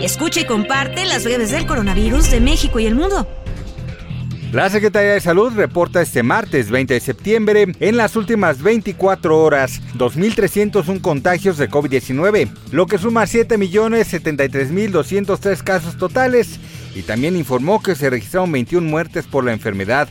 [0.00, 3.26] Escucha y comparte las breves del coronavirus de México y el mundo.
[4.52, 9.82] La Secretaría de Salud reporta este martes 20 de septiembre, en las últimas 24 horas,
[9.96, 16.60] 2.301 contagios de COVID-19, lo que suma 7.073.203 casos totales,
[16.94, 20.08] y también informó que se registraron 21 muertes por la enfermedad,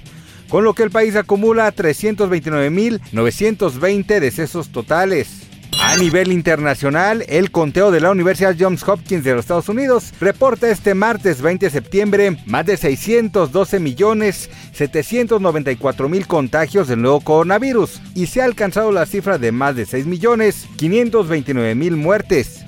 [0.50, 5.47] con lo que el país acumula 329.920 decesos totales.
[5.88, 10.70] A nivel internacional, el conteo de la Universidad Johns Hopkins de los Estados Unidos reporta
[10.70, 18.02] este martes 20 de septiembre más de 612 millones 794 mil contagios del nuevo coronavirus
[18.16, 22.66] y se ha alcanzado la cifra de más de 6 millones 529 mil muertes.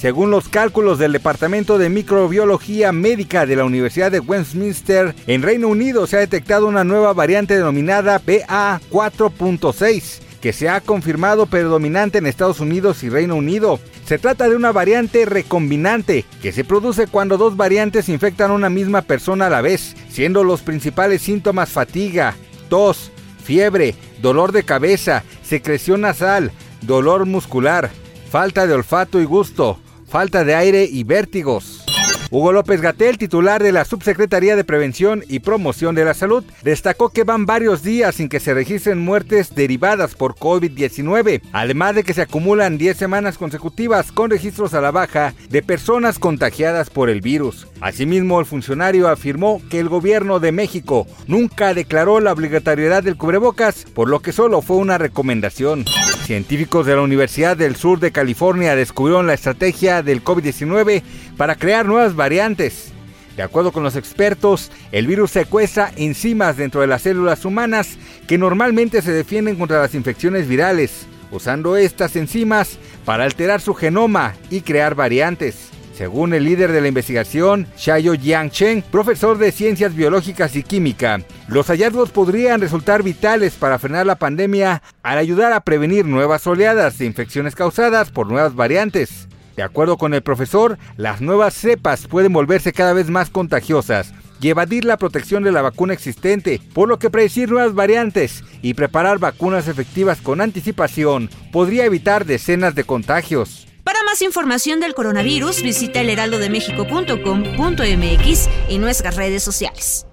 [0.00, 5.66] Según los cálculos del Departamento de Microbiología Médica de la Universidad de Westminster, en Reino
[5.66, 12.26] Unido se ha detectado una nueva variante denominada BA4.6 que se ha confirmado predominante en
[12.26, 13.78] Estados Unidos y Reino Unido.
[14.06, 18.70] Se trata de una variante recombinante que se produce cuando dos variantes infectan a una
[18.70, 22.34] misma persona a la vez, siendo los principales síntomas fatiga,
[22.68, 23.10] tos,
[23.44, 27.90] fiebre, dolor de cabeza, secreción nasal, dolor muscular,
[28.30, 31.84] falta de olfato y gusto, falta de aire y vértigos.
[32.32, 37.08] Hugo López Gatel, titular de la Subsecretaría de Prevención y Promoción de la Salud, destacó
[37.08, 42.14] que van varios días sin que se registren muertes derivadas por COVID-19, además de que
[42.14, 47.20] se acumulan 10 semanas consecutivas con registros a la baja de personas contagiadas por el
[47.20, 47.66] virus.
[47.80, 53.86] Asimismo, el funcionario afirmó que el gobierno de México nunca declaró la obligatoriedad del cubrebocas,
[53.92, 55.84] por lo que solo fue una recomendación.
[56.30, 61.02] Científicos de la Universidad del Sur de California descubrieron la estrategia del COVID-19
[61.36, 62.92] para crear nuevas variantes.
[63.36, 67.98] De acuerdo con los expertos, el virus secuestra enzimas dentro de las células humanas
[68.28, 74.36] que normalmente se defienden contra las infecciones virales, usando estas enzimas para alterar su genoma
[74.50, 75.70] y crear variantes.
[75.94, 81.66] Según el líder de la investigación, Shayo Yang profesor de Ciencias Biológicas y Química, los
[81.66, 87.06] hallazgos podrían resultar vitales para frenar la pandemia al ayudar a prevenir nuevas oleadas de
[87.06, 89.28] infecciones causadas por nuevas variantes.
[89.56, 94.48] De acuerdo con el profesor, las nuevas cepas pueden volverse cada vez más contagiosas y
[94.48, 99.18] evadir la protección de la vacuna existente, por lo que predecir nuevas variantes y preparar
[99.18, 103.69] vacunas efectivas con anticipación podría evitar decenas de contagios.
[104.10, 110.04] Más información del coronavirus, visita elheraldodemexico.com.mx y nuestras redes sociales.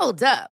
[0.00, 0.55] Hold up.